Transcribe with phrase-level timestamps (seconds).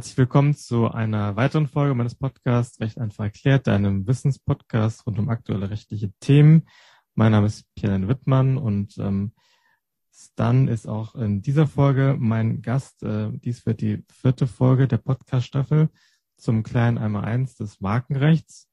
[0.00, 5.28] herzlich willkommen zu einer weiteren Folge meines Podcasts Recht einfach erklärt, deinem Wissenspodcast rund um
[5.28, 6.66] aktuelle rechtliche Themen.
[7.14, 9.34] Mein Name ist Pierre Wittmann und ähm,
[10.10, 13.02] Stan ist auch in dieser Folge mein Gast.
[13.02, 15.90] Äh, dies wird die vierte Folge der Podcast-Staffel
[16.38, 18.70] zum kleinen einmal eins des Markenrechts.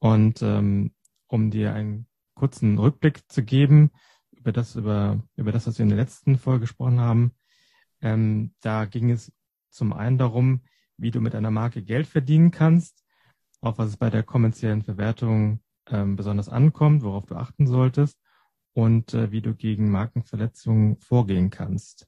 [0.00, 0.92] Und ähm,
[1.28, 3.90] um dir einen kurzen Rückblick zu geben
[4.32, 7.32] über das, über, über das, was wir in der letzten Folge gesprochen haben,
[8.02, 9.32] ähm, da ging es
[9.70, 10.62] zum einen darum,
[10.96, 13.04] wie du mit einer Marke Geld verdienen kannst,
[13.60, 15.60] auf was es bei der kommerziellen Verwertung
[15.90, 18.18] ähm, besonders ankommt, worauf du achten solltest
[18.72, 22.06] und äh, wie du gegen Markenverletzungen vorgehen kannst.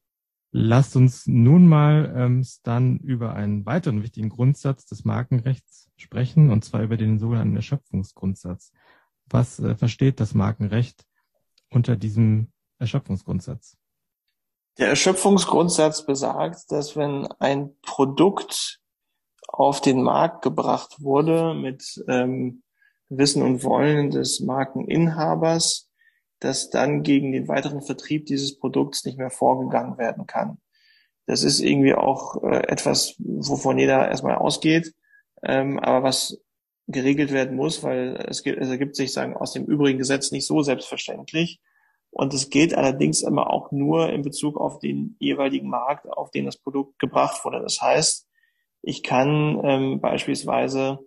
[0.52, 6.64] Lasst uns nun mal ähm, dann über einen weiteren wichtigen Grundsatz des Markenrechts sprechen, und
[6.64, 8.72] zwar über den sogenannten Erschöpfungsgrundsatz.
[9.26, 11.06] Was äh, versteht das Markenrecht
[11.70, 13.79] unter diesem Erschöpfungsgrundsatz?
[14.78, 18.80] Der Erschöpfungsgrundsatz besagt, dass wenn ein Produkt
[19.48, 22.62] auf den Markt gebracht wurde mit ähm,
[23.08, 25.90] Wissen und Wollen des Markeninhabers,
[26.38, 30.58] dass dann gegen den weiteren Vertrieb dieses Produkts nicht mehr vorgegangen werden kann.
[31.26, 34.94] Das ist irgendwie auch äh, etwas, wovon jeder erstmal ausgeht,
[35.42, 36.40] ähm, aber was
[36.86, 40.62] geregelt werden muss, weil es, es ergibt sich sagen aus dem übrigen Gesetz nicht so
[40.62, 41.60] selbstverständlich.
[42.10, 46.44] Und es gilt allerdings immer auch nur in Bezug auf den jeweiligen Markt, auf den
[46.44, 47.60] das Produkt gebracht wurde.
[47.60, 48.28] Das heißt,
[48.82, 50.98] ich kann ähm, beispielsweise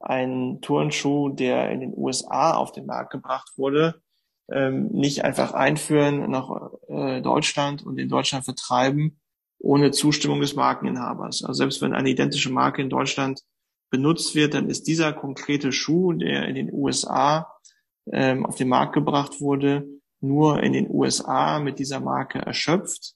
[0.00, 4.02] einen Turnschuh, der in den USA auf den Markt gebracht wurde,
[4.50, 6.50] ähm, nicht einfach einführen nach
[6.88, 9.20] äh, Deutschland und in Deutschland vertreiben,
[9.58, 11.42] ohne Zustimmung des Markeninhabers.
[11.42, 13.40] Also selbst wenn eine identische Marke in Deutschland
[13.90, 17.50] benutzt wird, dann ist dieser konkrete Schuh, der in den USA
[18.12, 19.86] ähm, auf den Markt gebracht wurde,
[20.26, 23.14] nur in den USA mit dieser Marke erschöpft,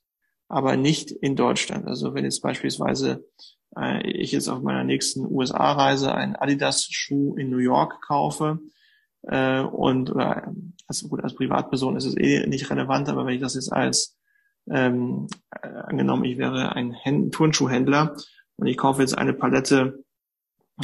[0.48, 1.87] aber nicht in Deutschland.
[1.87, 3.25] Also wenn jetzt beispielsweise
[3.77, 8.61] äh, ich jetzt auf meiner nächsten USA-Reise einen Adidas-Schuh in New York kaufe
[9.23, 10.52] äh, und oder
[10.86, 14.17] also gut als Privatperson ist es eh nicht relevant, aber wenn ich das jetzt als
[14.70, 15.27] ähm,
[15.63, 18.17] äh, angenommen, ich wäre ein Händ Turnschuhhändler
[18.57, 20.05] und ich kaufe jetzt eine Palette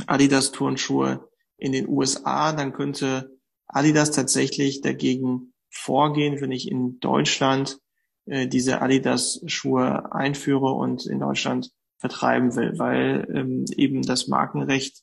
[0.06, 7.79] Adidas Turnschuhe in den USA, dann könnte Adidas tatsächlich dagegen vorgehen, wenn ich in Deutschland
[8.27, 15.03] äh, diese Adidas-Schuhe einführe und in Deutschland vertreiben will, weil ähm, eben das Markenrecht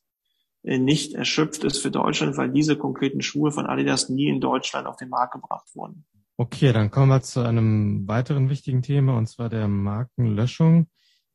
[0.64, 4.88] äh, nicht erschöpft ist für Deutschland, weil diese konkreten Schuhe von Adidas nie in Deutschland
[4.88, 6.06] auf den Markt gebracht wurden.
[6.38, 10.88] Okay, dann kommen wir zu einem weiteren wichtigen Thema und zwar der Markenlöschung.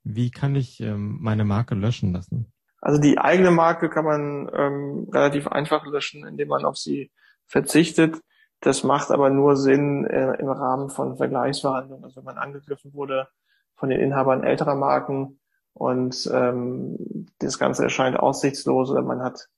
[0.03, 2.53] Wie kann ich ähm, meine Marke löschen lassen?
[2.81, 7.11] Also die eigene Marke kann man ähm, relativ einfach löschen, indem man auf sie
[7.47, 8.21] verzichtet.
[8.61, 12.05] Das macht aber nur Sinn äh, im Rahmen von Vergleichsverhandlungen.
[12.05, 13.29] Also wenn man angegriffen wurde
[13.75, 15.39] von den Inhabern älterer Marken
[15.75, 19.49] und ähm, das Ganze erscheint aussichtslos oder man hat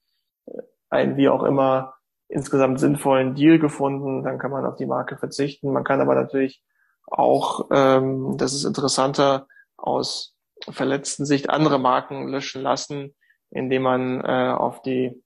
[0.46, 0.60] äh,
[0.90, 1.94] einen wie auch immer
[2.28, 5.72] insgesamt sinnvollen Deal gefunden, dann kann man auf die Marke verzichten.
[5.72, 6.62] Man kann aber natürlich
[7.06, 10.34] auch, ähm, das ist interessanter, aus
[10.68, 13.14] verletzten Sicht andere Marken löschen lassen,
[13.50, 15.22] indem man äh, auf die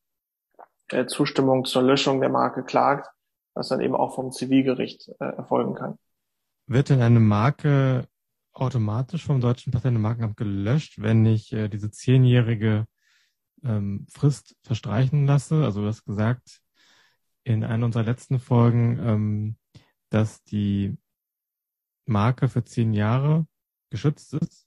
[0.88, 3.08] äh, Zustimmung zur Löschung der Marke klagt
[3.54, 5.98] was dann eben auch vom Zivilgericht äh, erfolgen kann.
[6.66, 8.06] Wird denn eine Marke
[8.52, 12.86] automatisch vom deutschen Patent- und Markenamt gelöscht, wenn ich äh, diese zehnjährige
[13.64, 15.64] ähm, Frist verstreichen lasse?
[15.64, 16.60] Also du hast gesagt
[17.44, 19.56] in einer unserer letzten Folgen, ähm,
[20.10, 20.96] dass die
[22.06, 23.46] Marke für zehn Jahre
[23.90, 24.66] geschützt ist.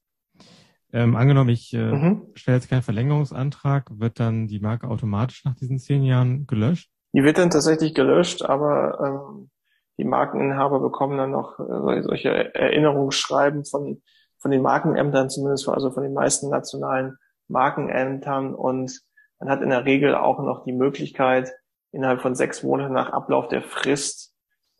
[0.91, 2.27] Ähm, angenommen, ich äh, mhm.
[2.35, 6.89] stelle jetzt keinen Verlängerungsantrag, wird dann die Marke automatisch nach diesen zehn Jahren gelöscht?
[7.15, 9.49] Die wird dann tatsächlich gelöscht, aber ähm,
[9.97, 14.01] die Markeninhaber bekommen dann noch äh, solche Erinnerungsschreiben von,
[14.37, 17.17] von den Markenämtern, zumindest also von den meisten nationalen
[17.47, 18.53] Markenämtern.
[18.53, 18.99] Und
[19.39, 21.53] man hat in der Regel auch noch die Möglichkeit,
[21.93, 24.35] innerhalb von sechs Monaten nach Ablauf der Frist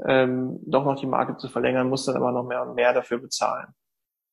[0.06, 3.20] ähm, doch noch die Marke zu verlängern, muss dann aber noch mehr und mehr dafür
[3.20, 3.67] bezahlen.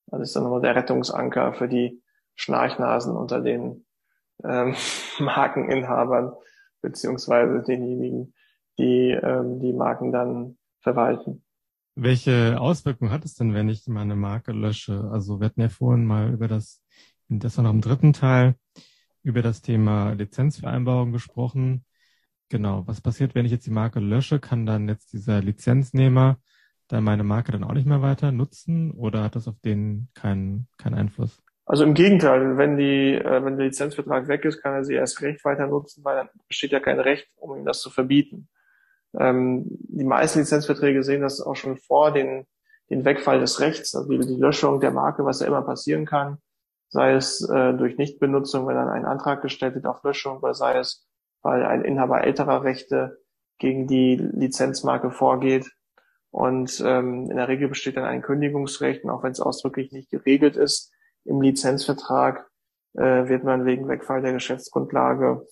[0.06, 2.02] Das ist dann nur der Rettungsanker für die
[2.34, 3.87] Schnarchnasen unter den
[4.44, 4.75] ähm,
[5.20, 6.32] Markeninhabern,
[6.82, 8.34] beziehungsweise denjenigen,
[8.79, 11.43] die ähm, die Marken dann verwalten.
[11.94, 15.08] Welche Auswirkungen hat es denn, wenn ich meine Marke lösche?
[15.11, 16.82] Also wir hatten ja vorhin mal über das,
[17.29, 18.56] das war noch im dritten Teil,
[19.23, 21.84] über das Thema Lizenzvereinbarung gesprochen.
[22.49, 24.40] Genau, was passiert, wenn ich jetzt die Marke lösche?
[24.40, 26.38] Kann dann jetzt dieser Lizenznehmer
[26.88, 30.69] dann meine Marke dann auch nicht mehr weiter nutzen oder hat das auf den keinen
[30.76, 31.43] keinen Einfluss?
[31.64, 35.22] Also im Gegenteil, wenn die, äh, wenn der Lizenzvertrag weg ist, kann er sie erst
[35.22, 38.48] recht weiter nutzen, weil dann besteht ja kein Recht, um ihm das zu verbieten.
[39.18, 42.46] Ähm, die meisten Lizenzverträge sehen das auch schon vor den,
[42.90, 46.38] den Wegfall des Rechts, also die Löschung der Marke, was ja immer passieren kann.
[46.88, 50.78] sei es äh, durch Nichtbenutzung, wenn dann ein Antrag gestellt wird auf Löschung, oder sei
[50.78, 51.06] es,
[51.42, 53.18] weil ein Inhaber älterer Rechte
[53.58, 55.70] gegen die Lizenzmarke vorgeht.
[56.30, 60.10] Und ähm, in der Regel besteht dann ein Kündigungsrecht, und auch wenn es ausdrücklich nicht
[60.10, 60.91] geregelt ist
[61.24, 62.48] im Lizenzvertrag,
[62.94, 65.46] äh, wird man wegen Wegfall der Geschäftsgrundlage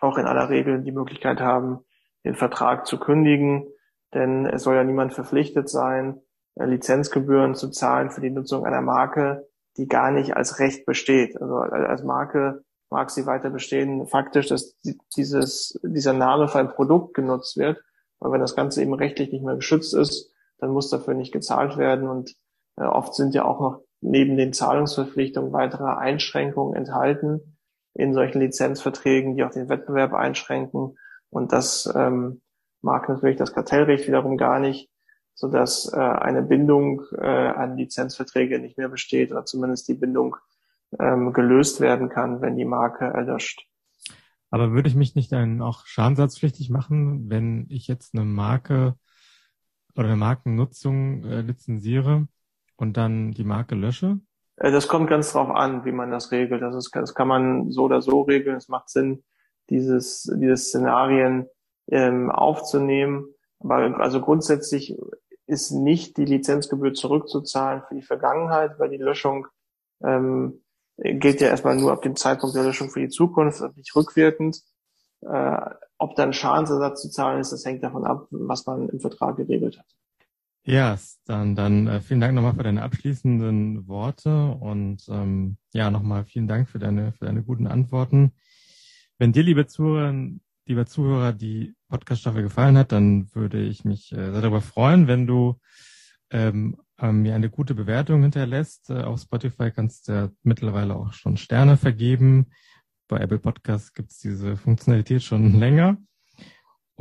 [0.00, 1.84] auch in aller Regel die Möglichkeit haben,
[2.24, 3.66] den Vertrag zu kündigen.
[4.14, 6.20] Denn es soll ja niemand verpflichtet sein,
[6.56, 11.40] äh, Lizenzgebühren zu zahlen für die Nutzung einer Marke, die gar nicht als Recht besteht.
[11.40, 14.76] Also als Marke mag sie weiter bestehen, faktisch, dass
[15.16, 17.82] dieses, dieser Name für ein Produkt genutzt wird.
[18.20, 21.78] Aber wenn das Ganze eben rechtlich nicht mehr geschützt ist, dann muss dafür nicht gezahlt
[21.78, 22.08] werden.
[22.08, 22.36] Und
[22.76, 27.56] äh, oft sind ja auch noch neben den Zahlungsverpflichtungen weitere Einschränkungen enthalten
[27.94, 30.98] in solchen Lizenzverträgen, die auch den Wettbewerb einschränken.
[31.30, 32.42] Und das ähm,
[32.80, 34.90] mag natürlich das Kartellrecht wiederum gar nicht,
[35.34, 40.36] sodass äh, eine Bindung äh, an Lizenzverträge nicht mehr besteht oder zumindest die Bindung
[40.98, 43.66] ähm, gelöst werden kann, wenn die Marke erlöscht.
[44.50, 48.96] Aber würde ich mich nicht dann auch schadensatzpflichtig machen, wenn ich jetzt eine Marke
[49.94, 52.26] oder eine Markennutzung äh, lizenziere
[52.76, 54.20] und dann die Marke lösche?
[54.56, 56.62] Äh, das kommt ganz drauf an, wie man das regelt.
[56.62, 58.56] Das, ist, das kann man so oder so regeln.
[58.56, 59.24] Es macht Sinn,
[59.70, 61.46] dieses, diese Szenarien
[61.90, 63.26] ähm, aufzunehmen.
[63.60, 64.96] Aber also grundsätzlich
[65.46, 69.46] ist nicht die Lizenzgebühr zurückzuzahlen für die Vergangenheit, weil die Löschung
[70.02, 70.62] ähm,
[70.96, 74.62] gilt ja erstmal nur ab dem Zeitpunkt der Löschung für die Zukunft und nicht rückwirkend.
[75.22, 75.60] Äh,
[75.98, 79.78] ob dann Schadensersatz zu zahlen ist, das hängt davon ab, was man im Vertrag geregelt
[79.78, 79.86] hat.
[80.64, 86.24] Ja, dann, dann äh, vielen Dank nochmal für deine abschließenden Worte und ähm, ja, nochmal
[86.24, 88.32] vielen Dank für deine, für deine guten Antworten.
[89.18, 90.14] Wenn dir, liebe Zuhörer,
[90.66, 95.58] lieber Zuhörer, die Podcast-Staffel gefallen hat, dann würde ich mich äh, darüber freuen, wenn du
[96.30, 98.88] ähm, ähm, mir eine gute Bewertung hinterlässt.
[98.90, 102.46] Äh, auf Spotify kannst du ja mittlerweile auch schon Sterne vergeben.
[103.08, 105.98] Bei Apple Podcasts gibt es diese Funktionalität schon länger.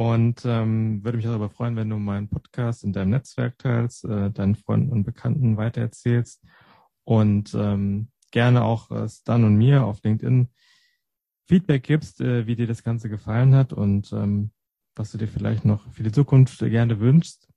[0.02, 4.32] Und ähm, würde mich darüber freuen, wenn du meinen Podcast in deinem Netzwerk teilst, äh,
[4.32, 6.44] deinen Freunden und Bekannten weitererzählst
[7.04, 10.48] und ähm, gerne auch äh, Stan und mir auf LinkedIn
[11.48, 14.50] Feedback gibst, äh, wie dir das Ganze gefallen hat und ähm,
[14.96, 17.48] was du dir vielleicht noch für die Zukunft gerne wünschst.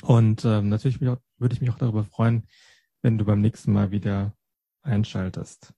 [0.00, 1.20] Und ähm, natürlich würde
[1.52, 2.46] ich mich auch darüber freuen,
[3.02, 4.32] wenn du beim nächsten Mal wieder
[4.80, 5.74] einschaltest.